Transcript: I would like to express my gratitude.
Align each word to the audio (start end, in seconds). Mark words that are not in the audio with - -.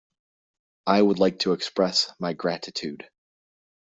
I 0.87 0.99
would 0.99 1.19
like 1.19 1.37
to 1.41 1.53
express 1.53 2.11
my 2.19 2.33
gratitude. 2.33 3.07